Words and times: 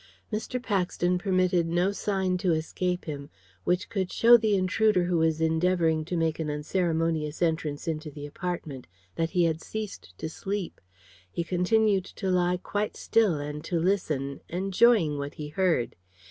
Mr. 0.33 0.59
Paxton 0.59 1.19
permitted 1.19 1.67
no 1.67 1.91
sign 1.91 2.35
to 2.35 2.53
escape 2.53 3.05
him 3.05 3.29
which 3.65 3.87
could 3.87 4.11
show 4.11 4.35
the 4.35 4.55
intruder 4.55 5.03
who 5.03 5.19
was 5.19 5.39
endeavouring 5.39 6.03
to 6.03 6.17
make 6.17 6.39
an 6.39 6.49
unceremonious 6.49 7.39
entrance 7.39 7.87
into 7.87 8.09
the 8.09 8.25
apartment 8.25 8.87
that 9.13 9.29
he 9.29 9.43
had 9.43 9.61
ceased 9.61 10.17
to 10.17 10.27
sleep. 10.27 10.81
He 11.31 11.43
continued 11.43 12.05
to 12.05 12.31
lie 12.31 12.57
quite 12.57 12.97
still 12.97 13.35
and 13.35 13.63
to 13.63 13.77
listen, 13.79 14.41
enjoying 14.49 15.19
what 15.19 15.35
he 15.35 15.49
heard. 15.49 15.95